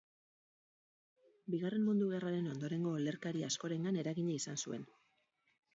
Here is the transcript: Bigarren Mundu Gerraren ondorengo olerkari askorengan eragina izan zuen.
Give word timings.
Bigarren 1.55 1.85
Mundu 1.89 2.07
Gerraren 2.15 2.49
ondorengo 2.55 2.95
olerkari 3.03 3.47
askorengan 3.51 4.05
eragina 4.05 4.39
izan 4.43 4.61
zuen. 4.67 4.91